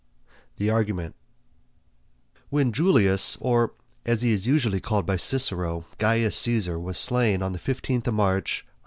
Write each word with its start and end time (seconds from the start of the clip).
THE 0.57 0.71
ARGUMENT 0.71 1.13
When 2.49 2.71
Julius, 2.71 3.37
or, 3.39 3.73
as 4.03 4.23
he 4.23 4.31
is 4.31 4.47
usually 4.47 4.79
called 4.81 5.05
by 5.05 5.15
Cicero 5.15 5.85
Caius 5.99 6.35
Caesar 6.37 6.79
was 6.79 6.97
slain 6.97 7.43
on 7.43 7.53
the 7.53 7.59
15th 7.59 8.07
of 8.07 8.15
March, 8.15 8.65
A. 8.67 8.71